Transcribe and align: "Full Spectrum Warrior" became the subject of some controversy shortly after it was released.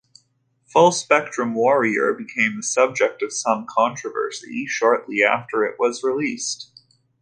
"Full 0.65 0.91
Spectrum 0.93 1.53
Warrior" 1.53 2.13
became 2.15 2.55
the 2.55 2.63
subject 2.63 3.21
of 3.21 3.31
some 3.31 3.67
controversy 3.69 4.65
shortly 4.65 5.21
after 5.23 5.63
it 5.63 5.75
was 5.79 6.01
released. 6.01 6.71